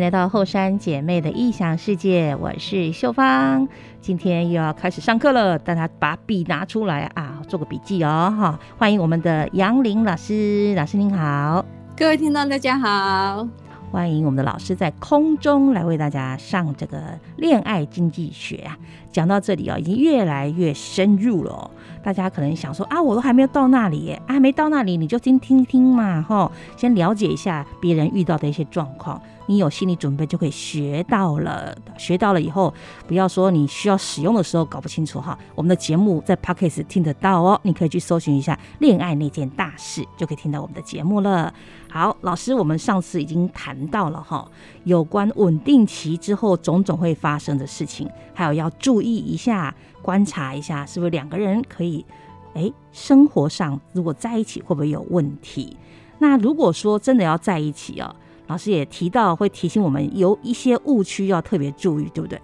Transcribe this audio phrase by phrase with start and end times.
[0.00, 3.68] 来到后山姐妹的异想世界，我是秀芳。
[4.00, 8.58] 今天又要开始上课了，大家把笔拿出来啊，做个笔记哦，哈！
[8.78, 11.62] 欢迎我们的杨玲老师，老师您好，
[11.94, 13.46] 各位听众大家好，
[13.92, 18.78] 欢迎我们的老师在空中来为大家上这个恋爱经济学啊。
[19.12, 21.70] 讲到这里哦，已经越来越深入了哦。
[22.02, 29.20] 大家可能想说啊，我都还没有到那里，还没到那里，你就先听听嘛，哈，先了解一下别人遇到的一些状况。
[29.46, 32.72] 你有心理准备就可以学到了，学到了以后，
[33.08, 35.36] 不要说你需要使用的时候搞不清楚哈。
[35.56, 41.52] 我们的节目在 Podcast 听得到哦，你可以去搜寻一下“恋爱那件大事”，就可以听到我们的节目了。
[41.90, 44.48] 好，老师，我们上次已经谈到了哈，
[44.84, 52.04] 有关稳定期之后种种会发生的事情，还有要注注意一下，观察一下是不是两个人可以，
[52.52, 55.74] 哎，生活上如果在一起会不会有问题？
[56.18, 58.14] 那如果说真的要在一起哦。
[58.46, 62.38] 老师也提到，会提醒我们有一些误区要特别注意，对不对？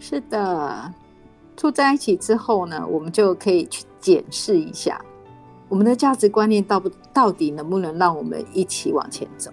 [0.00, 0.92] 是的，
[1.54, 5.00] 住在一起之后呢，我们就可以去检视一下
[5.68, 9.52] 我们的价值观念到不到底能不能让我们一起往前走。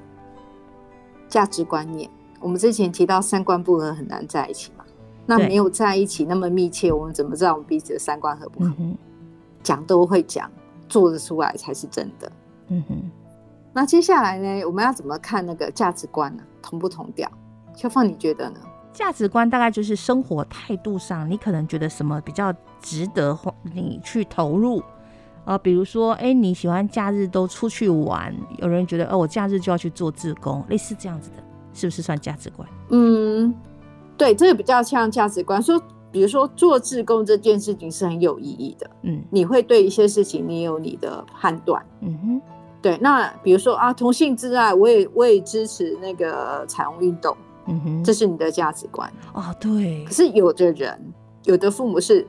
[1.29, 4.82] 价值观念，我们之前提到三观不合很难在一起嘛，
[5.25, 8.73] 那没有在一起那么密切，我们怎么知道我们彼此的三观合不合？
[8.79, 8.97] 嗯、
[9.61, 10.49] 讲都会讲，
[10.89, 12.31] 做得出来才是真的。
[12.67, 13.11] 嗯哼。
[13.75, 14.63] 那接下来呢？
[14.65, 16.43] 我们要怎么看那个价值观呢？
[16.61, 17.29] 同不同调？
[17.75, 18.59] 秋凤，你觉得呢？
[18.91, 24.83] 价值观大概就是生活态度上，你可能觉得什么比较值得你去投入？
[25.45, 31.37] 呃，比如说，哎，你喜欢假日都出去玩，有人觉得，哦，我假日就要去做志工，类似这样子的，
[31.73, 32.69] 是不是算价值观？
[32.91, 33.53] 嗯，
[34.17, 35.61] 对，这个比较像价值观。
[35.61, 35.81] 说，
[36.11, 42.41] 比如说做志工这件事情是很有意义的，嗯，你会对一些事情你有你的判断，嗯哼。
[42.81, 47.33] 对，那比如说啊，同性之爱，我也我也支持那个彩虹运动，
[47.65, 50.03] 嗯哼，这是你的价值观哦，对。
[50.03, 51.13] 可是有的人，
[51.45, 52.27] 有的父母是，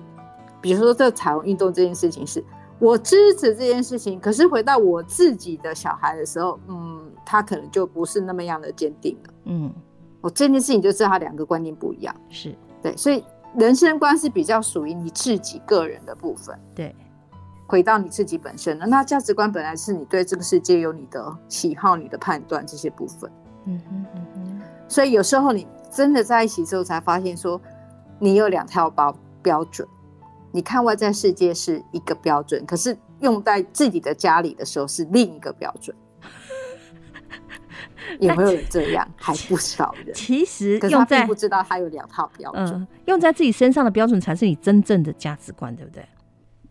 [0.60, 2.42] 比如说这彩虹运动这件事情是，
[2.78, 9.72] 我支持这件事情，可是回到我自己的小孩的时候，嗯，他可能就不是那么样的坚定了，嗯，
[10.24, 13.22] 我这件事情就知道他两个观念不一样，是对，所以
[13.58, 16.96] 人生观是比较属于你自己个人的部分，对。
[17.66, 23.30] 回到你自己本身了，那价值观本来是你对这个世界有你的喜好、你的判断这些部分。
[23.66, 24.60] 嗯哼嗯哼。
[24.88, 27.60] 所以有时候你真的在一起之后，才发现说，
[28.18, 29.86] 你有两套标标准。
[30.52, 35.94] 你看外在世界是一个标准，可是用在自己的家里的时候是另一个标准。
[38.20, 39.08] 有没有人这样？
[39.16, 40.14] 还不少人。
[40.14, 42.66] 其实，可是他并不知道他有两套标准。
[42.66, 46.06] 嗯，用在自己身上的标准才是你真正的价值观，对不对？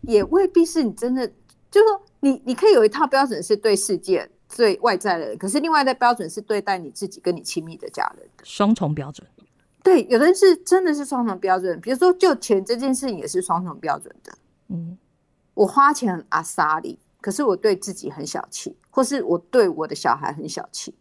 [0.02, 1.26] 也未必是你真的，
[1.70, 9.26] 就是说你你可以有一套标准是对世界、对外在的人，可是另外的标准是对待你自己跟你亲密的家人的双重标准。
[9.82, 14.32] 对，有的人是真的是双重标准，比如说就钱这件事情也是双重标准的。
[14.68, 14.96] 嗯，
[15.52, 20.94] 我花钱很阿莎里，可是我对自己很小气，或是我对我的小孩很小气，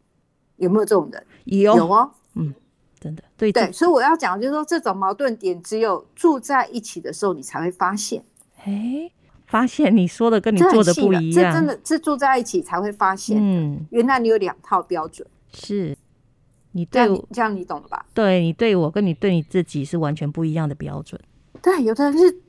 [0.58, 1.26] 有没有这种人？
[1.46, 2.54] 有有哦，嗯，
[3.00, 8.24] 真的对对，所以我要讲就是说，这种矛盾点只有住在一起的时候你才会发现。
[8.64, 9.12] 哎，
[9.46, 13.38] 发现你说的跟你做的不一样，这真的是住在一起才会发现。
[13.40, 15.98] 嗯，原来你有两套标准，是
[16.72, 18.06] 你对我这样，你懂了吧？
[18.14, 21.20] 对你对我跟你对你自己是完全不一样的标准。
[21.62, 22.42] 对，有的人是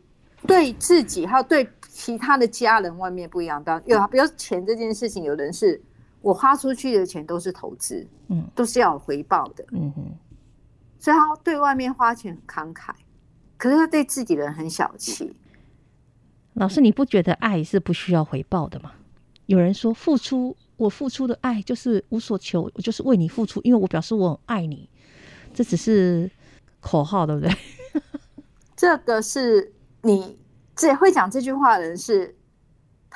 [0.46, 3.82] 对自己，还有对其他的家人，外面不一样的。
[3.86, 5.82] 有，比如钱这件事情，有的人是
[6.24, 10.02] 我花出去的钱都是投资，嗯，都是要有回报的，嗯哼。
[10.98, 12.94] 所以他对外面花钱很慷慨，
[13.58, 15.36] 可是他对自己的人很小气。
[16.54, 18.92] 老师，你不觉得爱是不需要回报的吗？
[19.44, 24.88] 有人说付出，我付出的爱就是无所求，我就是为你付出，因为我表示我很爱你。
[25.52, 26.30] 这只是
[26.80, 27.54] 口号，对不对？
[28.74, 30.38] 这个是你
[30.74, 32.34] 这会讲这句话的人是，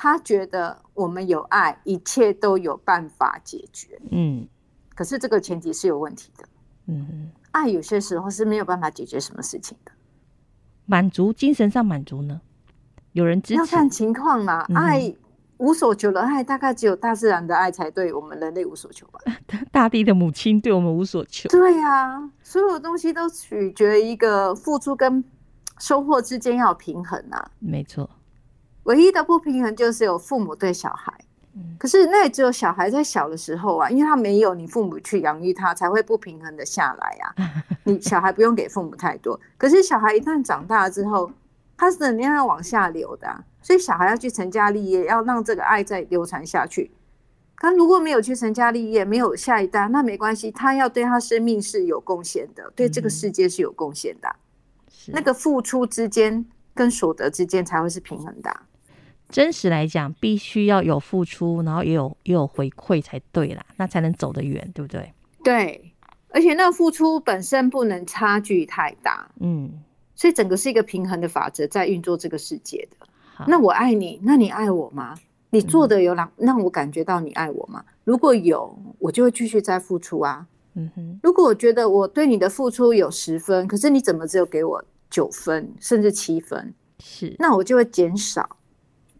[0.01, 3.99] 他觉得我们有爱，一切都有办法解决。
[4.11, 4.47] 嗯，
[4.95, 6.45] 可是这个前提是有问题的。
[6.85, 9.91] 嗯，爱有些时候是没有办法解决什么事情的。
[10.85, 12.39] 满足精神上满足呢？
[13.11, 14.65] 有人支持，要看情况啦。
[14.69, 15.13] 嗯、爱
[15.57, 19.19] 无所求的爱，大概只有大自然的爱才对我们人类无所求吧。
[19.69, 21.49] 大地的母亲对我们无所求。
[21.49, 25.21] 对呀、啊，所有东西都取决于一个付出跟
[25.77, 27.51] 收获之间要平衡啊。
[27.59, 28.09] 没错，
[28.83, 31.13] 唯一的不平衡就是有父母对小孩。
[31.55, 37.35] 嗯、可是那也只有小孩在小的时候啊，因为他没有你父母去养育他，才会不平衡的下来啊。
[37.85, 41.31] 你小孩不用给父母太多，可是小孩一旦长大之后。
[41.81, 46.91] 他是能量要往下流的、啊，所以小孩要去成家立业，要让这个爱再流传下去，
[47.55, 54.29] 他如果没有去成家立业，没有下一代，那没关系，他要对他生命是有贡献的，嗯、对这个世界是有贡献的。
[55.07, 58.53] 那个付出之间跟所得之间才会是平衡的。
[59.29, 65.13] 真实来讲，必须要有付出，然后也有也有回馈才对啦，那才能走得远，对不对？
[65.43, 65.93] 对，
[66.29, 69.71] 而且那个付出本身不能差距太大，嗯，
[70.15, 73.07] 所以整个是一个平衡的法则在运作这个世界的。
[73.47, 75.15] 那我爱你，那你爱我吗？
[75.51, 77.83] 你做的有让让我感觉到你爱我吗？
[77.87, 80.45] 嗯、如果有，我就会继续再付出啊。
[80.75, 86.73] 嗯哼，如果我觉得我对你的付出有十分，可是你怎么只有给我九分，甚至七分？
[86.99, 88.57] 是，那我就会减少，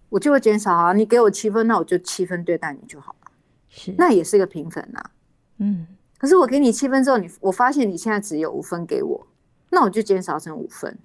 [0.09, 0.93] 我就会减少啊。
[0.93, 3.31] 你给我七分，那我就七分对待你就好了。
[3.69, 5.11] 是，那也是个平衡啊。
[5.57, 9.27] 嗯，可是我给你七分之后，你我发现你现在只有五分给我，
[9.69, 10.97] 那我就减少成五分，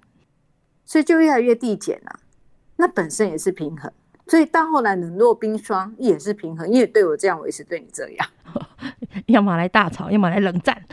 [0.85, 2.19] 所以就越来越递减了。
[2.77, 3.91] 那本身也是平衡，
[4.27, 8.27] 所以到后来冷若冰霜也是平衡，因为对我这样，我也是对你这样，
[9.27, 10.83] 要么来大吵，要么来冷战。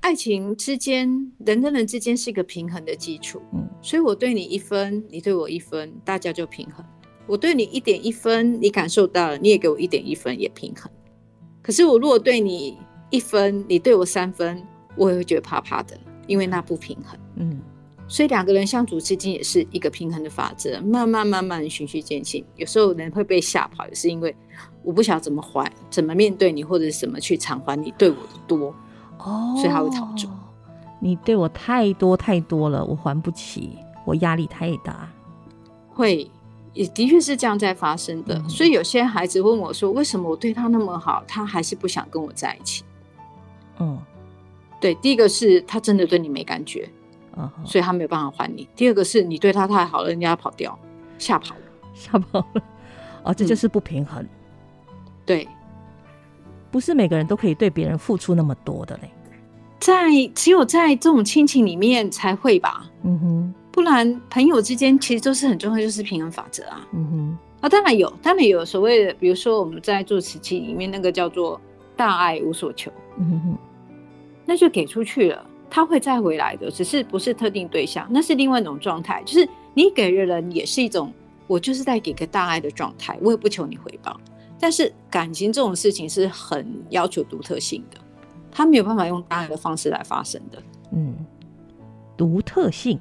[0.00, 6.84] 爱情之间，人跟人之间是一个平衡的基础，嗯，所以我对你一分，你对我一分，大家就平衡。
[7.26, 10.90] 我对你一点一分，你感受到了，你也给我一点一分，也平衡。
[11.62, 12.78] 可是我如果对你
[13.10, 14.62] 一分，你对我三分，
[14.96, 17.60] 我也会觉得怕怕的，因为那不平衡，嗯。
[18.08, 22.44] 所以两个人相处之间也是一个平衡的法则，慢慢慢慢循序渐进。
[22.56, 24.34] 有时候人会被吓跑，也是因为
[24.82, 28.74] 我不晓得怎么还，怎么面对你，或者怎么去偿还你对我的多，
[29.24, 30.28] 哦，所以他会逃走。
[30.98, 35.08] 你对我太多太多了，我还不起，我压力太大。
[35.88, 36.30] 会，
[36.72, 38.34] 也的确是这样在发生的。
[38.36, 38.48] 嗯。
[38.48, 42.84] 所以有些孩子问我说：“为什么我对他那么好，他还是不想跟我在一起？”
[43.78, 43.98] 嗯，
[44.80, 46.88] 对，第一个是他真的对你没感觉。
[47.64, 48.68] 所以他没有办法还你。
[48.76, 50.78] 第二个是你对他太好了，人家跑掉，
[51.16, 51.60] 吓跑了，
[51.94, 52.62] 吓跑了。
[53.22, 54.22] 哦，这就是不平衡。
[54.22, 54.28] 嗯、
[55.24, 55.48] 对，
[56.70, 59.10] 不是每个人都可以对别人付出那么多的嘞。
[59.78, 62.84] 在只有在这种亲情里面才会吧。
[63.02, 66.86] 嗯哼，不然朋友之间其实都是很重要，就是平衡法则啊。
[66.92, 71.58] 嗯哼，啊，当然有，当然有所谓的，比如说我们在做瓷器里面那个叫做
[71.96, 72.92] 大爱无所求。
[73.16, 73.58] 嗯哼，
[74.44, 75.46] 那就给出去了。
[75.70, 79.22] 他会再回来的，只是不是特定对象，那是另外一种状态。
[79.24, 81.12] 就是你给的人也是一种，
[81.46, 84.20] 我就是在给个大爱的状态，我也不求你回报。
[84.60, 87.98] 但是感情这种事情是很要求独特性的，
[88.52, 90.62] 他没有办法用大爱的方式来发生的。
[90.92, 91.16] 嗯，
[92.16, 93.00] 独特性，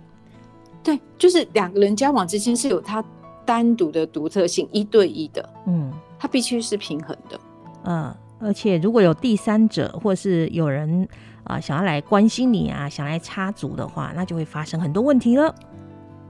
[0.82, 3.04] 对，就是两个人交往之间是有他
[3.46, 5.48] 单独的独特性，一对一的。
[5.68, 7.40] 嗯，他必须是平衡的。
[7.84, 11.08] 嗯，而且如果有第三者，或是有人。
[11.46, 15.56] 啊，想要来关心你啊，想来插足的话，那就会发生很多问题了。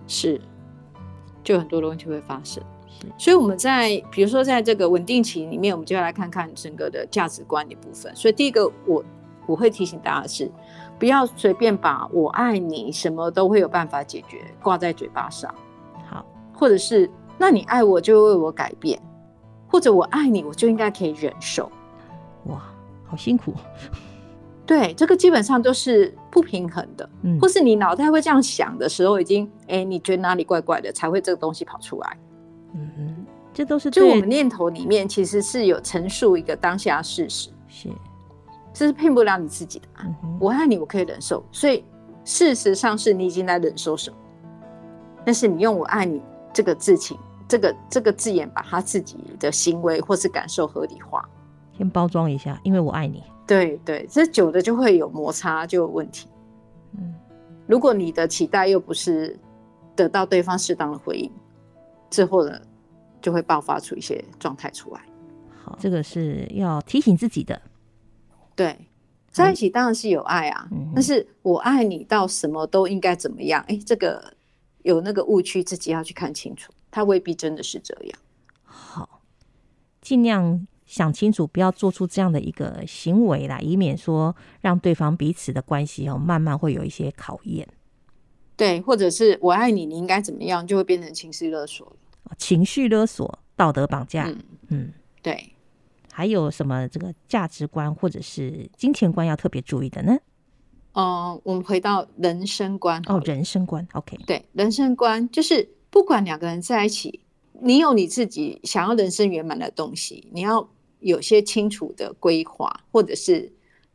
[0.08, 0.40] 是，
[1.44, 2.64] 就很多的问题会发生。
[2.90, 8.14] 是，所以我们在比如说在这个稳定期里面，我们就要来看看整个的价值观的部分。
[8.16, 9.04] 所以第一个，我
[9.46, 10.52] 我会提醒大家的是，
[10.98, 15.54] 不要随便把我爱你什么都会有办法解决挂在嘴巴上。
[16.08, 19.00] 好，或者是那你爱我就为我改变，
[19.68, 21.72] 或者我爱你我就应该可以忍受。
[22.46, 22.62] 哇，
[23.06, 23.54] 好辛苦。
[24.66, 32.18] 对，这个基本上都是不平衡的，嗯，或是你脑袋会这样想的时候，已经，哎，你觉得哪里怪怪的，才会这个东西跑出来。
[32.74, 37.90] 嗯哼，这都是就我们念头里面其实是有陈述一个当下事实，是，
[38.74, 39.88] 这是骗不了你自己的。
[40.04, 41.84] 嗯，我爱你，我可以忍受，所以
[42.24, 44.18] 事实上是你已经在忍受什么，
[45.26, 46.22] 但是你用我爱你
[46.54, 51.28] 这个字情，这个这个字眼，把他自己的行为或是感受合理化，
[51.78, 53.24] 先包装一下，因为我爱你。
[53.48, 56.28] 对对，这久的就会有摩擦，就有问题。
[56.94, 57.16] 嗯，
[57.66, 59.36] 如果你的期待又不是
[59.96, 61.32] 得到对方适当的回应，
[62.10, 62.60] 之后呢，
[63.22, 65.02] 就会爆发出一些状态出来。
[65.64, 67.62] 好，这个是要提醒自己的。
[68.56, 68.78] 对，
[69.32, 73.64] 在一起当然是有爱啊，嗯，但是我爱你到什么都应该怎么样？
[73.68, 74.34] 哎，这个
[74.84, 78.20] 有那个误区，自己要去看清楚，他未必真的是这样。
[78.64, 79.22] 好，
[80.02, 80.68] 尽量。
[80.90, 87.68] 想清楚，不要做出这样的一个行为来，以免说让对方彼此的关系哦，慢慢会有一些考验。
[88.58, 91.96] 对，或者是我爱你，你应该怎么样，就会变成情绪勒索。
[92.38, 94.26] 情绪勒索、道德绑架。
[94.26, 95.54] 嗯嗯，对。
[96.12, 100.18] 还有什么这个价值观或者是金钱观要特别注意的呢？
[100.94, 103.88] 嗯、呃，我们回到人生观哦，人生观。
[103.94, 107.22] OK，对，人生观就是不管两个人在一起，
[107.62, 110.70] 你有你自己想要人生圆满的东西，你要。
[111.02, 113.50] 有些清楚的规划，或者是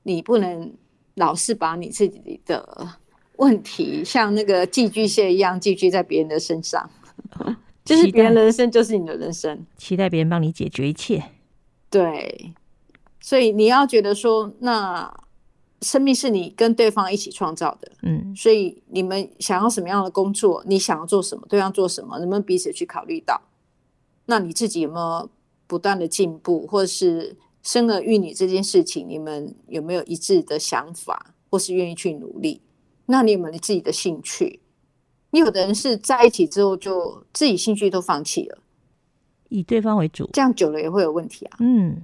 [0.05, 0.73] 你不能
[1.17, 2.89] 老是把你自己的
[3.37, 6.89] 问题像那个寄居蟹一样寄居在别人的身上，
[7.85, 11.23] 就是别人的人生就是你的人生，期待别人帮你解决一切。
[11.91, 12.53] 对，
[13.21, 15.13] 所以你要觉得说，那
[15.83, 23.43] 生命是你跟对方一起创造的，嗯，所以你们想要什么样的工作，你想要做什么，对方做什么，能不能彼此去考虑到？
[24.27, 25.29] 那你自己有没有
[25.67, 32.63] 不断的进步，或者是生儿育女这件事情，你们有没有一致的想法，或是愿意去努力？
[33.07, 34.61] 那你有没有你自己的兴趣？
[35.35, 38.59] 你有的人是在一起之后就自己兴趣都放弃了，
[39.49, 41.57] 以对方为主，这样久了也会有问题啊。
[41.59, 42.03] 嗯，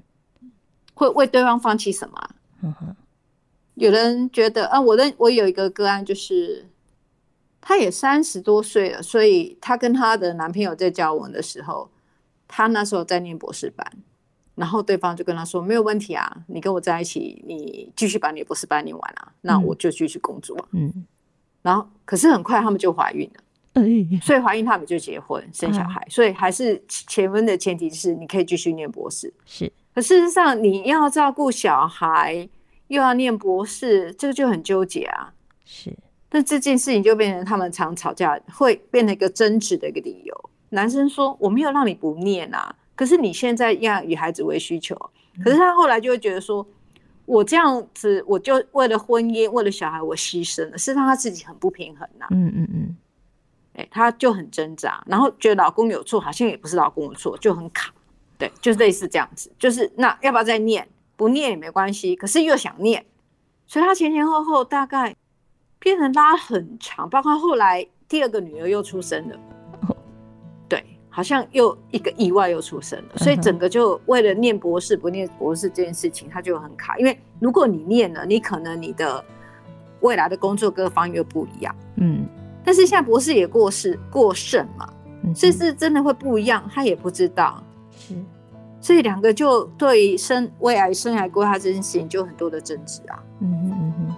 [0.95, 2.31] 会为对方放弃什么啊？
[2.63, 2.97] 嗯哼，
[3.75, 6.67] 有人觉得啊，我的我有一个个案，就是
[7.61, 11.89] 她也三十多岁了，所以她跟她的男朋友在交往的时候，
[12.49, 13.87] 她那时候在念博士班，
[14.57, 20.57] 然后对方就跟她说没有问题啊，你跟我在一起，你继续把你的博士班念完啊，那我就继续工作。
[20.73, 21.07] 嗯，
[21.63, 23.43] 然后可是很快他们就怀孕了，
[23.75, 29.73] 嗯，所以怀孕他们就结婚生小孩，所以还是前婚的前提是你可以继续念博士，是。
[29.95, 32.49] 可事实上，你要照顾小孩，
[32.87, 35.33] 又要念博士，这个就很纠结啊。
[35.65, 35.93] 是，
[36.31, 40.51] 那这件事情就变成他们常吵架，会变成一个争执的一个理由。
[40.69, 44.97] 男生说：“我没有让你不念啊，可是你现在要以孩子为需求。”
[45.43, 46.65] 可是他后来就会觉得说
[47.31, 52.97] ：“我这样子，我就为了婚姻，为了小孩，我牺牲了，是让他自己很不平衡呐。”嗯嗯嗯，
[53.75, 57.93] 哎，他就很挣扎，然后觉得老公有错，好像也不是老公的错，就很卡。
[58.37, 60.89] 对，就是类似这样子，就是那要不要再念？
[61.17, 63.05] 不念也没关系，可是又想念，
[63.67, 65.15] 所以他前前后后大概
[65.79, 69.60] 变成拉很长，包括后来第二个女儿又出生了，对，
[71.13, 79.23] 好像又一个意外又出生了，所以整个就为了念博士不念博士这件事情，他就很卡，因为如果你念了，你可能你的
[80.01, 82.25] 未来的工作各方面又不一样，嗯，
[82.65, 84.89] 但是现在博士也过世过剩嘛，
[85.35, 87.63] 所以是真的会不一样，他也不知道。
[87.91, 88.15] 是，
[88.81, 93.23] 所以两个就对生未来生涯规划这件事情就很多的争执啊。
[93.41, 94.17] 嗯哼嗯哼，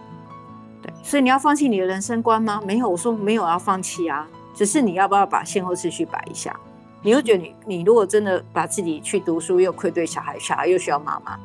[0.82, 2.60] 对，所以你要放弃你的人生观吗？
[2.66, 6.54] 没有，我说没有要放弃啊，只是你要不要把先后次序摆一下？
[7.02, 11.36] 你会觉得你你如果真的把自己去读书，又愧对小孩，小孩又需要妈妈，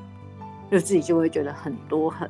[0.71, 2.29] 就自己就会觉得很多很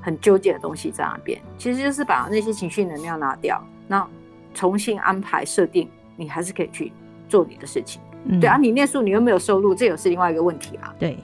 [0.00, 1.40] 很纠结的东西在那边。
[1.58, 4.08] 其实就是把那些情绪能量拿掉，那
[4.54, 6.92] 重新安排设定，你还是可以去
[7.28, 8.00] 做你的事情。
[8.24, 10.94] 嗯、对啊，你念书你又没有收入，这也是另外一个问题啊。
[10.98, 11.18] 对，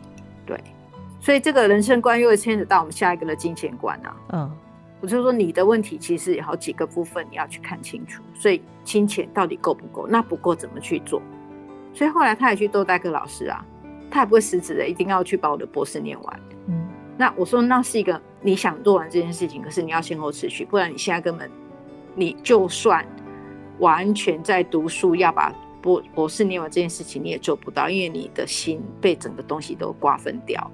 [0.44, 0.60] 对，
[1.18, 4.16] 所以这个人生观又会牵扯到我们下一个的金钱观啊。
[4.32, 4.52] 嗯，
[5.02, 10.06] 我就说你的问题其实有好几个部分你要去看清楚，所以金钱到底够不够？
[10.06, 11.20] 那不够怎么去做？
[11.92, 13.62] 所以后来他也去多代课老师啊，
[14.10, 16.40] 他也不会死死的一定要去把我的博士念完。
[16.68, 21.50] 嗯，那我说那是一个你想做完这件事情，可是你要先后持续，不然你现在根本
[22.14, 23.04] 你就算
[23.80, 25.52] 完全在读书要把。
[25.82, 30.70] 博博士念完这件事情你也做不到，因为你的心被整个东西都瓜分掉，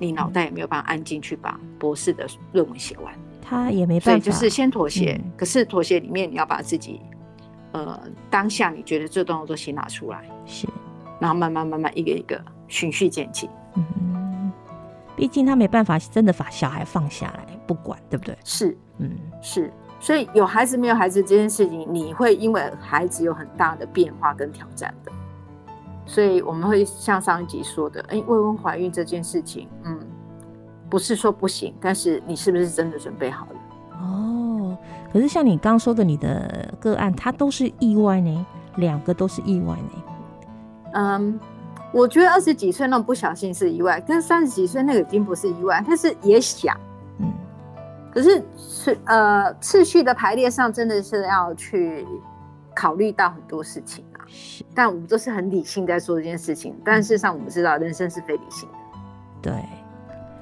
[0.00, 3.14] 你脑袋也没有办法安静去把博士的论文写完。
[3.48, 5.18] 他也没办法，所以就是先妥协。
[5.22, 7.00] 嗯、可是妥协里面你要把自己，
[7.72, 10.66] 呃，当下你觉得这东西都先拿出来，是，
[11.18, 13.48] 然后慢慢慢慢一个一个循序渐进。
[13.74, 14.52] 嗯，
[15.16, 18.36] 毕竟他没办法真的把小孩放下来不管，对不对？
[18.44, 19.72] 是，嗯，是。
[20.00, 25.10] 所以有孩子没有孩子这件事情，你会因为孩子有很大的变化跟挑战的。
[26.06, 29.97] 所以我们会像上一集说的，哎、欸，未婚怀孕这件事情，嗯，
[30.88, 33.52] 不是说不行，但是你是不是真的准备好了？
[34.00, 34.76] 哦，
[35.12, 40.02] 可是像你刚说的，你的个案，它都是意外呢，两个都是意外呢。
[40.94, 41.38] 嗯，
[41.92, 46.76] 我觉得二十几岁那种不小心是意外，跟三十几岁那个已经不是意外，但是也想。
[48.10, 52.06] 可是次呃次序的排列上，真的是要去
[52.74, 54.24] 考虑到很多事情啊。
[54.26, 56.74] 是，但我们都是很理性在做这件事情。
[56.82, 58.74] 但事实上，我们知道人生是非理性的。
[59.42, 59.52] 对，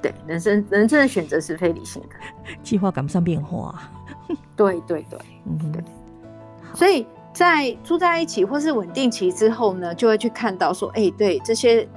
[0.01, 2.15] 对，人生人生的选择是非理性的，
[2.63, 3.89] 计划赶不上变化。
[4.55, 5.83] 对 对对， 嗯对。
[6.73, 11.87] 所以在住在一起或是稳定期之后呢，就会去看到说，哎、欸，对这些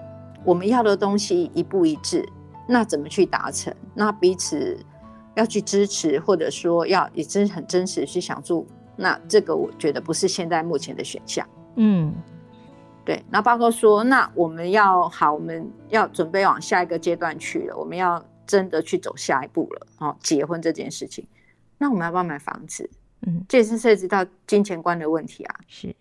[0.44, 2.26] 我们要的东西一不一致，
[2.66, 3.74] 那怎么去达成？
[3.94, 4.78] 那彼此。
[5.36, 8.66] 要去支持，或者说要也真很真实去想住，
[8.96, 11.46] 那这个我觉得不是现在目前的选项。
[11.76, 12.12] 嗯，
[13.10, 13.24] 对。
[13.28, 19.86] 那包括说，那我们要好，我们要准备往下一个阶段去了，我们要真的去走下一步了。
[19.98, 21.26] 哦，结婚这件事情，
[21.78, 22.88] 那我们要不要买房子？
[23.26, 25.56] 嗯，这也是涉及到金钱观的问题啊。
[25.66, 25.92] 是，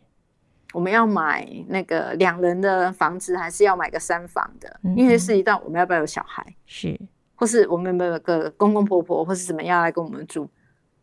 [0.74, 4.80] 我们要买那个两人的房子，还是要买个三房的？
[4.84, 6.46] 嗯，因为涉及到我们要不要有小孩？
[6.68, 7.00] 是。
[7.36, 10.50] 或是我们有没有个公公婆婆，或是怎么样来跟我们住，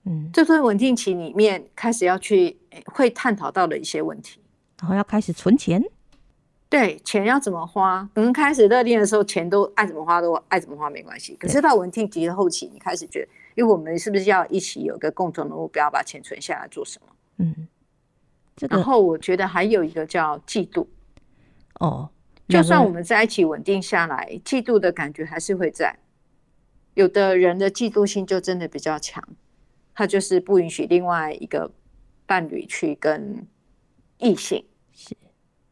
[0.05, 2.55] 嗯，这段稳定期里面开始要去
[2.93, 4.39] 会探讨到的一些问题，
[4.79, 5.83] 然后要开始存钱，
[6.69, 8.09] 对，钱要怎么花？
[8.15, 11.37] 可能开始热恋的时候，钱都爱怎么花都爱怎么花没关系。
[11.37, 17.13] 可是到稳定期的后期，你开始觉得，因为我们是不是要一起有个共同的目标，把钱存下来做什么？
[17.39, 17.69] 嗯，
[18.57, 20.87] 这个、然后我觉得还有一个叫嫉妒。
[21.79, 22.11] 哦，
[22.49, 25.97] 就算我们在一起稳定下来，嫉妒的感觉还是会在。
[26.95, 29.23] 有的人的嫉妒心就真的比较强，
[29.95, 31.71] 他就是不允许另外一个
[32.25, 33.47] 伴侣去跟
[34.19, 35.15] 异性，是，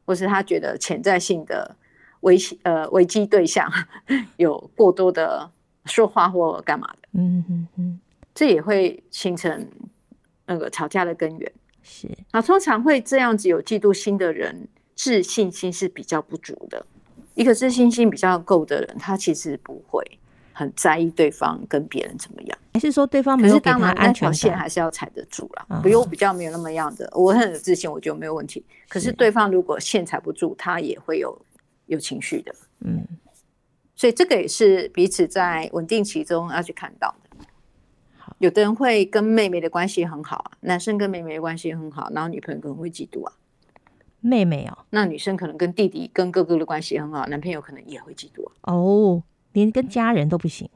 [0.04, 1.76] 或是他觉得潜在性的
[2.20, 3.70] 危呃危机对象
[4.36, 5.50] 有过多的
[5.86, 8.00] 说话或干嘛的，嗯嗯嗯，
[8.34, 9.68] 这也会形成
[10.46, 11.52] 那个吵架的根源。
[11.82, 16.86] 是，那通常会这样子有嫉妒心的人，自信心是比较不足的。
[17.34, 20.02] 一个自信心比较够的人，他其实不会。
[20.56, 25.80] 很在意对方跟别人怎么样，还是说对方没有给他安全线，还是要踩得住啦。
[25.82, 28.64] 比如我比较没有那么样的，我很有自信，我觉得没有问题。
[28.88, 31.36] 可是对方如果线踩不住，他也会有
[31.86, 32.54] 有情绪的。
[32.80, 33.04] 嗯，
[33.96, 37.44] 所以这个也是彼此在稳定期中要去看到的。
[38.38, 43.32] 有的人会跟妹妹的关系很好啊，男生跟妹妹的关系很好，然后女朋友可能会嫉妒啊。
[44.20, 48.72] 妹妹哦，那女生可能跟弟弟跟哥哥的关系很好，男朋友可能也会嫉妒啊。
[48.72, 49.22] 哦。
[49.54, 50.68] 连跟家人都不行，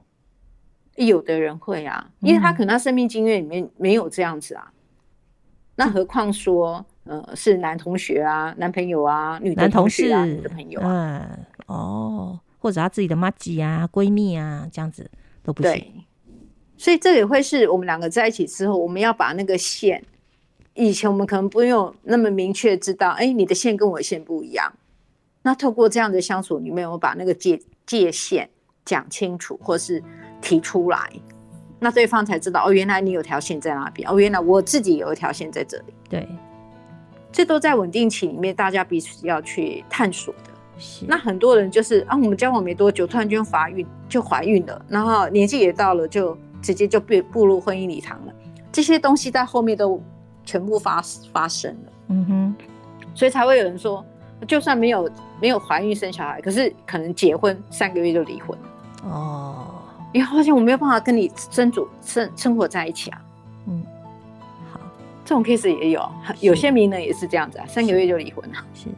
[0.97, 4.73] 有的人会啊，因为他可能他生命经验里面没有这样子啊。
[4.73, 4.75] 嗯、
[5.77, 15.11] 那何况说，呃，是男同学啊，男朋友啊，女男同事啊，女的朋友啊，嗯，哦，或者他自己的妈吉啊、闺蜜啊，这样子
[15.43, 16.05] 都不行。
[16.77, 20.05] 所以这也会是我们两个在一起之后，我们要把那个线，
[20.75, 24.73] 以前我们可能不用那么明确知道，哎、欸，你的线跟我的线不一样。
[25.43, 28.49] 那透过这样的相处，你没有把那个界界限。
[28.89, 30.03] 讲清楚，或是
[30.41, 31.11] 提出来，
[31.79, 35.93] 那对方才知道哦，原来你有条线在那边哦，原来我自己有一条线在这里。
[36.09, 36.27] 对，
[37.31, 40.51] 这都在稳定期里面，大家彼此要去探索的。
[40.79, 48.33] 是，那很多人就是啊，我们交往没多久，突然间怀孕就怀孕了，然后年纪也到了，就直接就步步入婚姻礼堂了。
[48.73, 50.03] 这些东西在后面都
[50.47, 51.93] 全部发发生了。
[52.09, 52.55] 嗯哼，
[53.15, 54.03] 所以才会有人说，
[54.47, 55.11] 就算没有
[55.43, 58.57] 没有怀孕生小孩，可是可能结婚三个月就离婚。
[59.05, 59.67] 哦，
[60.13, 63.21] 因为发现我没有办法跟你生主生生活在一起啊。
[63.67, 63.83] 嗯，
[64.73, 64.81] 好，
[65.25, 68.59] 这种 case 也有，有些名人也是这样子啊，三个月就离婚了。
[68.75, 68.89] 是，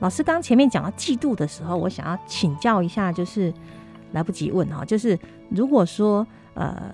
[0.00, 3.52] 老师刚前面讲到嫉妒的时候，我想要请教一下，就是
[4.12, 6.92] 来不及问哈，就是如果说呃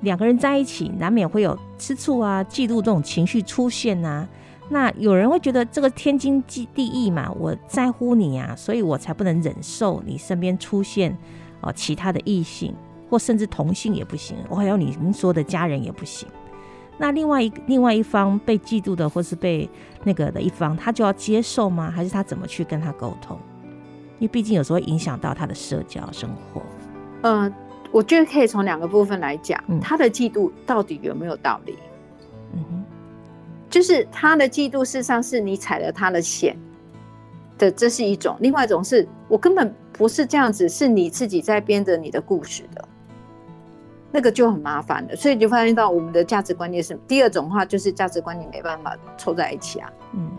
[0.00, 4.26] 两个人在一起，难免会有吃醋啊、嫉妒这种情绪出现啊。
[4.70, 11.16] 那有人会觉得这个天经地义嘛，我在乎你啊，所以我才不能忍受你身边出现。
[11.62, 12.74] 哦，其他的异性
[13.08, 16.28] 或甚至同性也不行，我还有你您说的家人也不行。
[16.96, 19.68] 那另外一另外一方被嫉妒的或是被
[20.04, 21.90] 那个的一方，他就要接受吗？
[21.90, 23.38] 还是他怎么去跟他沟通？
[24.18, 26.62] 因为毕竟有时候会影响到他的社交生活。
[27.22, 27.50] 呃，
[27.90, 31.78] 我觉得可以从两个部分来讲，嗯，他的嫉妒到底有没有道理？
[32.52, 32.84] 嗯哼，
[33.70, 36.54] 就是他的嫉妒事实上是你踩了他的线
[37.56, 39.74] 的，这是一种；另外一种是我根本。
[40.00, 42.82] 不是这样子，是你自己在编着你的故事的，
[44.10, 45.14] 那个就很麻烦了。
[45.14, 49.92] 所以就发现到我们的价值观念是第二种话，就是价值观念没办法凑在一起啊。
[50.14, 50.30] 嗯，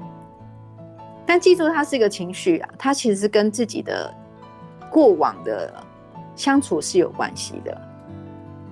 [1.27, 4.11] 但记住，它是一个情绪啊，它其实是跟自己的
[4.89, 5.71] 过往的
[6.35, 7.79] 相处是有关系的。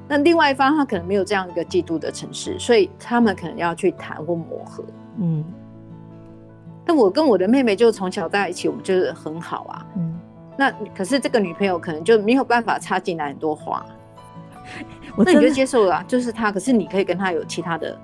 [0.07, 4.83] 那另外一方他可能没有这样一个嫉妒的城市，所以他们可能要去谈或磨合。
[5.19, 5.45] 嗯，
[6.83, 9.85] 那我跟我的妹妹就从小在一起，我们就是很好啊。
[9.95, 10.18] 嗯。
[10.59, 13.85] 那可是这个女朋友可能就没有办法插进来很多话，
[15.15, 16.51] 那你就接受了啊，就是他。
[16.51, 17.97] 可是你可以跟他有其他的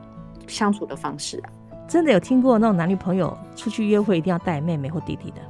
[0.48, 1.50] 相处的方式啊。
[1.86, 5.42] 真的有听过那种男女朋友出去约会一定要带妹妹或弟弟的？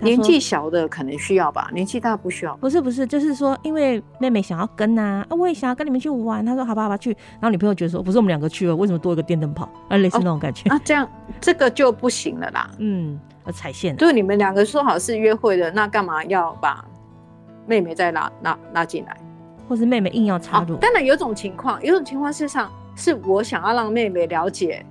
[0.00, 2.56] 年纪小的可能需要吧，年纪大不需要。
[2.56, 6.44] 不是不是，就是说因为妹妹想要跟啊，啊我也想要跟你们去玩。
[6.44, 7.10] 他说好吧好吧去，
[7.40, 9.68] 然后女朋友觉得说不是我们两个去了，为什么多一个电灯泡？
[9.88, 10.68] 啊， 类似那种感觉。
[10.70, 11.08] 哦，啊，这样
[11.40, 12.70] 这个就不行了啦。
[12.78, 13.18] 嗯。
[13.52, 16.84] 踩线，就是你们两个说好是约会的，那干嘛要把
[17.66, 19.16] 妹妹再拉拉拉进来，
[19.68, 20.76] 或是妹妹硬要插入？
[20.76, 24.86] 当然有种情况，有种情况事实上是我想要让妹妹了解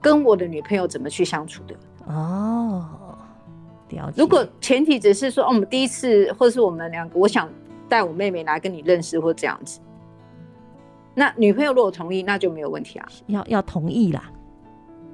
[0.00, 1.74] 跟我的女朋友怎么去相处的。
[2.06, 2.86] 哦，
[3.90, 4.20] 了解。
[4.20, 7.48] 如果前提只是说，哦，我们第一次，或者是我们两个，我想
[7.88, 9.80] 带我妹妹来跟你认识，或这样子，
[11.14, 13.08] 那女朋友如果同意，那就没有问题啊。
[13.26, 14.32] 要要同意啦。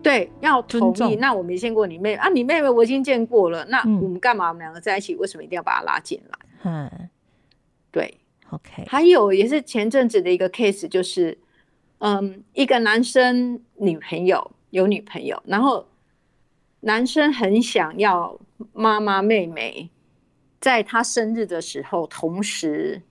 [0.02, 1.14] 对，要同意。
[1.14, 3.64] 那我没见过你妹啊，你妹妹我已经见过了。
[3.66, 4.48] 那我们干嘛？
[4.48, 6.38] 我们两个在一起，为什么一定要把她拉进来？
[6.64, 7.08] 嗯，
[7.92, 8.18] 对
[8.50, 8.84] ，OK。
[8.88, 11.38] 还有也是前阵子的一个 case，就是
[11.98, 15.86] 嗯，一个男生女朋友有女朋友，然后
[16.80, 18.36] 男生很想要
[18.72, 19.90] 妈妈妹妹
[20.60, 23.02] 在她生日的时候同时，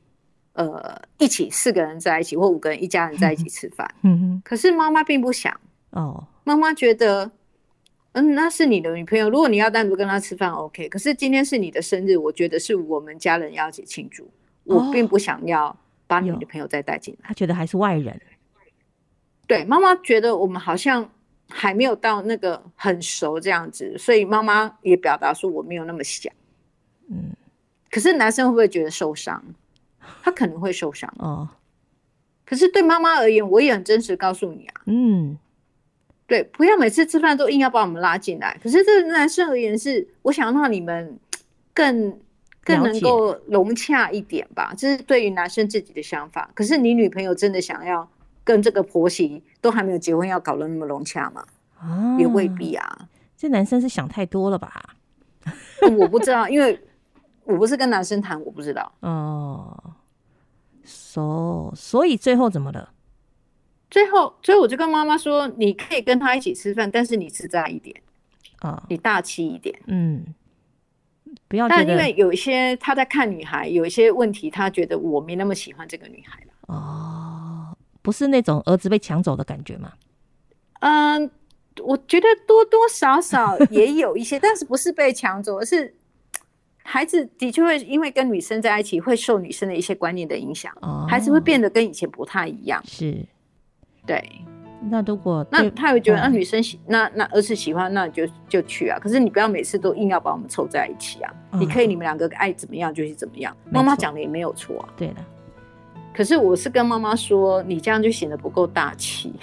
[0.53, 3.93] 呃，一起四个人在一起，或五个人一家人在一起吃饭。
[4.03, 4.41] 嗯哼。
[4.43, 5.59] 可是妈妈并不想。
[5.91, 6.27] 哦。
[6.43, 7.31] 妈妈觉得，
[8.13, 10.89] 嗯，那是你的女朋友，如果你要单独跟她吃饭，OK。
[10.89, 14.29] 可是今天是你的生日，我觉得是我们家人要一起庆祝，
[14.63, 15.75] 我并不想要
[16.07, 17.27] 把你的朋友再带进来。
[17.27, 18.19] 他觉得还是外人。
[19.47, 21.09] 对，妈妈觉得我们好像。
[21.53, 26.31] 还没有到那个很熟这样子，所以妈妈也表达说我没有那么想。
[27.09, 27.35] 嗯，
[27.91, 29.43] 可是男生会不会觉得受伤？
[30.23, 31.47] 他可能会受伤哦。
[32.45, 34.81] 可是对妈妈而言，我也很真实告诉你啊。
[34.85, 35.37] 嗯，
[36.25, 38.57] 对，不要每次吃饭都硬要把我们拉进来。
[38.63, 41.19] 可是对男生而言是，我想让你们
[41.73, 42.19] 更
[42.63, 44.73] 更能够融洽一点吧。
[44.77, 46.49] 这是对于男生自己的想法。
[46.53, 48.09] 可是你女朋友真的想要？
[48.43, 51.45] 跟这个婆媳都还没有结婚，要搞得那么融洽嘛？
[51.79, 53.09] 啊，也未必啊。
[53.35, 54.95] 这男生是想太多了吧？
[55.97, 56.79] 我不知道，因为
[57.43, 58.91] 我不是跟男生谈，我不知道。
[58.99, 59.95] 哦，
[60.83, 62.91] 所、so, 所以最后怎么了？
[63.89, 67.99] 最后，所以我就跟妈妈说，你可以跟他一起吃饭，但是你自在一点
[68.59, 69.75] 啊，你大气一点。
[69.87, 70.23] 嗯，
[71.47, 71.67] 不要。
[71.67, 76.53] 但因为有一些他在看女孩，有一些问题，他觉得我没那么喜欢这个女孩了。
[76.67, 77.50] 哦。
[78.01, 79.91] 不是那种儿子被抢走的感觉吗？
[80.79, 81.29] 嗯，
[81.83, 85.93] 我觉得多多少少也有一些，但是不是被抢走，而是
[86.83, 92.81] 孩子的确会因为跟女生在一起，会受女生的一些观念的影响，哦，孩子会变得跟以前不太一样。
[92.85, 93.25] 是，
[94.05, 94.23] 对。
[94.89, 98.97] 那如果那他会觉得那女生喜，嗯、那那儿子喜欢，那你就就去啊。
[98.97, 101.31] 可是你不要每次都硬要把我们凑在一起啊。
[101.51, 103.55] 嗯、你可以你们两个爱怎么样就是怎么样。
[103.69, 104.89] 妈妈讲的也没有错啊。
[104.97, 105.23] 对的。
[106.13, 109.33] 可是我是跟妈妈说，你这样就显得不够大气，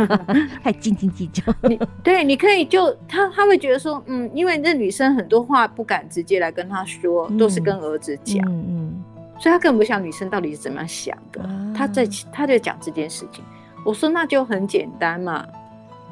[0.64, 1.42] 太斤斤计较。
[1.68, 9.04] 你对，你可以就他他会觉得说，嗯，因为那女生很多话不敢直接来跟他说，嗯、都是跟儿子讲，嗯，嗯，
[9.38, 11.42] 所以他根本不想女生到底是怎么样想的。
[11.42, 13.44] 啊、他在他在讲这件事情，
[13.84, 15.46] 我说那就很简单嘛，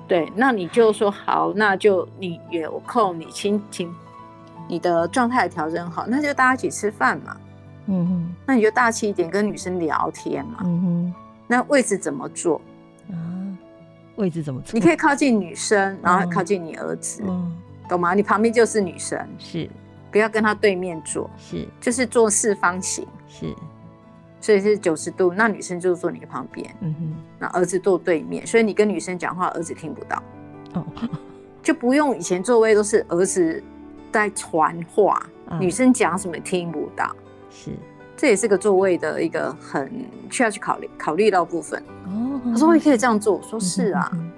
[0.06, 3.90] 对，那你就说好，那就你有空你亲亲，
[4.68, 7.34] 你的状态调整好，那就大家一起吃饭嘛。
[7.86, 10.58] 嗯哼，那你就大气一点，跟女生聊天嘛。
[10.64, 11.14] 嗯哼，
[11.46, 12.60] 那位置怎么坐？
[13.10, 13.14] 啊，
[14.16, 14.78] 位置怎么坐？
[14.78, 17.52] 你可以靠近女生，然后靠近你儿子，嗯，
[17.88, 18.14] 懂吗？
[18.14, 19.68] 你旁边就是女生，是，
[20.10, 23.54] 不要跟她对面坐，是，就是坐四方形，是，
[24.40, 30.22] 所以是九十度，那女生就坐你的旁边，嗯哼，那儿子坐对面，所以你跟女生讲话，儿子听不到，
[30.74, 30.84] 哦，
[31.62, 33.62] 就不用以前座位都是儿子
[34.10, 35.20] 在传话，
[35.58, 37.14] 女生讲什么听不到。
[37.52, 37.70] 是，
[38.16, 39.90] 这也是个座位的一个很
[40.30, 41.82] 需要去考虑考虑到部分。
[42.06, 44.10] 哦，他说我也可以这样做，我说是啊。
[44.14, 44.30] 嗯、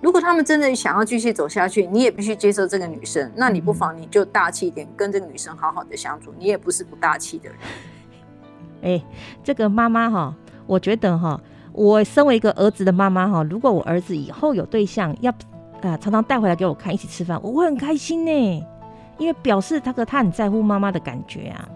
[0.00, 3.30] 如果他们真的想要继续走下去，你也必须接受这个女生。
[3.36, 6.32] 那你不妨你就大气一点，跟这个女生好好的相处。
[6.38, 7.58] 你也不是不大气的人。
[8.82, 9.04] 哎、欸，
[9.44, 10.34] 这个妈妈哈，
[10.66, 11.40] 我觉得哈，
[11.72, 15.30] 我身为一个儿子的妈妈哈，如果我儿子以后有对象，要
[15.82, 18.66] 啊常常带回来给我看，一起吃饭，我会很开心呢，
[19.18, 21.68] 因为表示他和他很在乎妈妈的感觉啊。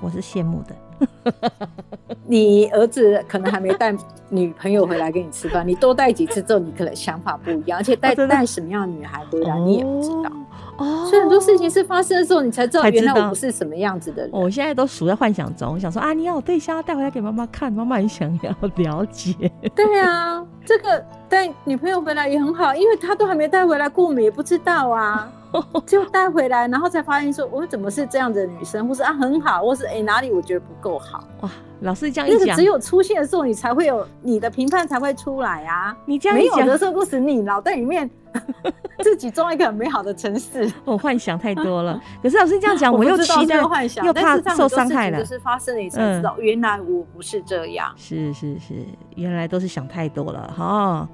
[0.00, 0.76] 我是羡慕的。
[2.26, 3.94] 你儿子可能还没带
[4.28, 10.30] 女朋友回来跟你吃饭，你多带几次之后，你可能想法不一样，而且带带什么样的女孩回来，你也不知道。
[10.78, 14.30] 哦，所以很多事情是发生的时候，你才知道原来我不是什么样子的人。
[14.32, 19.34] 我现在都处在幻想中，我想说啊，你要有对象带回来给妈妈看，妈妈也想要了解。
[19.74, 25.30] 对啊，这个带女朋友回来也很好，因为她都还没带回来过，我们也不知道啊。
[25.84, 31.09] 就带回来，然后才发现说，我怎么是这样的女生，或是啊很好，或是哎、欸、哪里我觉得不够好
[31.40, 31.50] 哇。
[31.80, 35.96] 老师这样一讲，只有出现的时候，你才会有你的评判才会出来啊。
[36.04, 38.08] 你这样一讲，没有的时候不是你脑袋里面
[39.02, 40.70] 自己装一个很美好的城市。
[40.84, 41.98] 我幻想太多了。
[42.22, 45.18] 可是老师这样讲， 我又期待幻想，又怕受伤害了。
[45.20, 47.90] 就是发生了，你才知道，原来我不是这样。
[47.96, 48.74] 是是是，
[49.16, 51.08] 原来都是想太多了哈。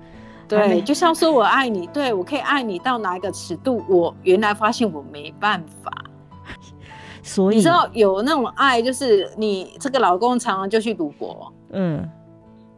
[0.49, 3.85] 对，没就像说我爱你，对，我可以爱你到哪一个尺度？
[3.89, 5.93] 我原来发现我没办法，
[7.27, 12.09] 所以你知道有那种爱，就是你这个老公常常就去赌博，嗯，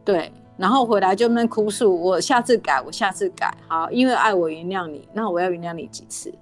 [0.03, 6.33] 对，然后回来就那哭诉，我下次改，我下次改，好，因为爱我原谅你，那我要原谅你几次？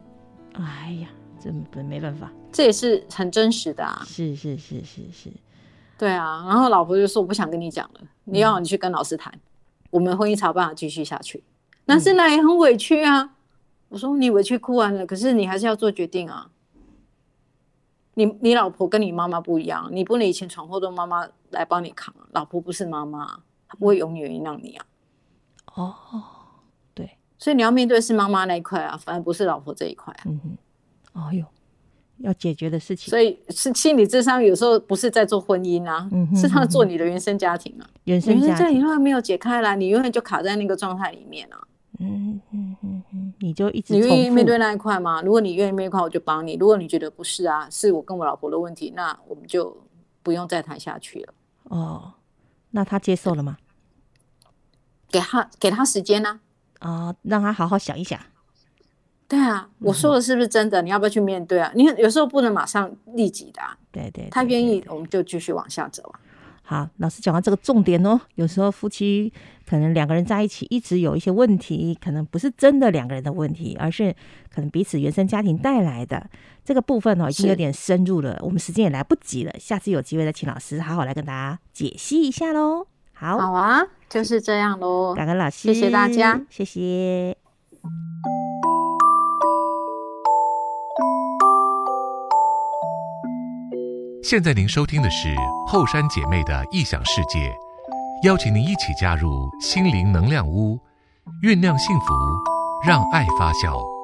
[0.52, 1.08] 哎呀，
[1.40, 5.30] 这没没办法，这也是很真实的啊，是是是是是，
[5.98, 9.32] 对啊，然后老婆就说我不想跟你讲了，你要你去跟老师谈。
[9.90, 11.42] 我们婚姻才有办法继续下去，
[11.86, 13.22] 但是那也很委屈啊。
[13.22, 13.30] 嗯、
[13.88, 16.50] 我说你委屈哭完了，可是你还是要做决定啊。
[18.18, 23.26] 你你老婆跟你妈妈不一样，你不能以前闯祸都妈妈来帮你扛，老婆不是妈妈，
[23.68, 24.86] 她不会永远原谅你啊。
[25.74, 25.94] 哦，
[26.94, 30.22] 对，所以你要面对是妈妈那一块啊，反而不是老婆这一块啊。
[30.24, 30.40] 嗯
[31.12, 31.44] 哼，哦哟，
[32.18, 37.86] 要解决的事情，所以是心理智商有时候不是在做婚姻啊，嗯、哼是他做你的原生家庭啊。
[38.04, 41.60] 原生家庭永远没有解开来，你永远就卡在那个状态里面啊。
[41.98, 42.95] 嗯嗯嗯嗯，
[43.38, 45.20] 你就一直你愿意面对那一块吗？
[45.22, 49.76] 如果你愿意面对那一块，我就帮你；如果你觉得不是啊，是我跟我老婆的问题，那我们就
[50.22, 51.34] 不用再谈下去了。
[51.64, 52.14] 哦，
[52.70, 53.58] 那他接受了吗？
[55.10, 56.40] 给他给他时间呢？
[56.78, 58.18] 啊，让他好好想一想。
[59.28, 60.80] 对啊，我说的是不是真的？
[60.82, 61.70] 你要不要去面对啊？
[61.74, 63.60] 你有时候不能马上立即的。
[63.90, 66.20] 对对，他愿意，我们就继续往下走啊。
[66.68, 68.20] 好，老师讲到这个重点哦。
[68.34, 69.32] 有时候夫妻
[69.64, 74.12] 可能两个人在一起一直有一些问题，可能不是真的两个人的问题，而是
[74.52, 76.28] 可能彼此原生家庭带来的
[76.64, 78.36] 这个部分哦，已经有点深入了。
[78.42, 82.84] 我们时间也来不及了，下次有机会再请老师好好来跟大家解析一下喽。
[83.12, 85.14] 好，好啊，就是这样喽。
[85.14, 87.36] 感恩老师，谢谢大家，谢谢。
[94.28, 95.36] 现在您收听的是
[95.68, 97.56] 后山姐妹的异想世界，
[98.24, 100.76] 邀请您一起加入心灵能量屋，
[101.44, 102.06] 酝酿幸福，
[102.84, 103.95] 让爱发酵。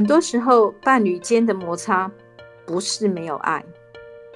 [0.00, 2.10] 很多时候，伴侣间的摩擦
[2.64, 3.62] 不是没有爱，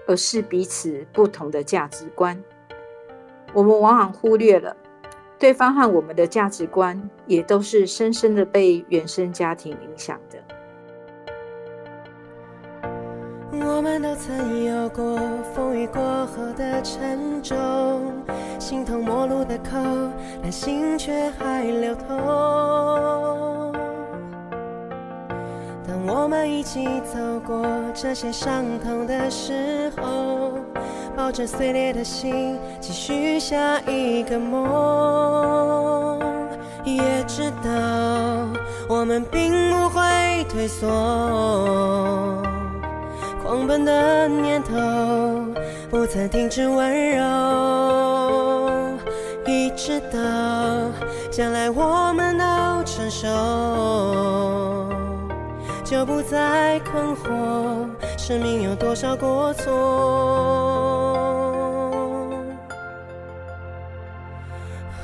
[0.06, 2.38] 而是彼此不同的价值观。
[3.54, 4.76] 我们往往忽略了，
[5.38, 10.38] 对方和我们的价值观也都是深深的被原生家庭影响的。
[13.66, 15.18] 我们都曾有过
[15.54, 18.22] 风雨过后的沉重，
[18.58, 19.78] 形同陌路的口，
[20.42, 23.33] 但心却还流通。
[26.24, 30.52] 我们一起走过这些伤痛的时候，
[31.14, 36.18] 抱着碎裂的心，继续下一个梦。
[36.82, 37.68] 也知道
[38.88, 40.88] 我们并不会退缩，
[43.42, 44.72] 狂奔的念头
[45.90, 47.22] 不曾停止温柔。
[49.46, 50.18] 一直到
[51.30, 54.63] 将来我们都成熟。
[55.84, 59.70] 就不再困惑，生命有多少过错？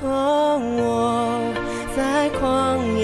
[0.02, 1.52] 哦，我
[1.94, 2.99] 在狂野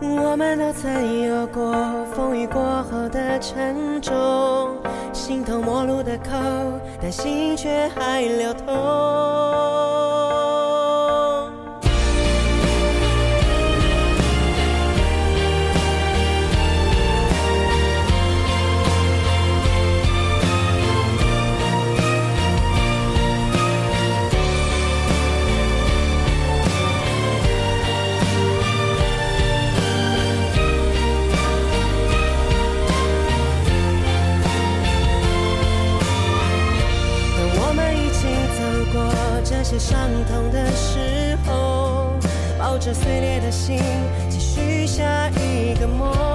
[0.00, 4.76] 我们都曾有过风雨过后的沉重，
[5.12, 6.30] 形同陌路的口，
[7.02, 9.97] 但心却还流通。
[42.80, 43.80] 这碎裂的心，
[44.30, 46.27] 继续下一个梦。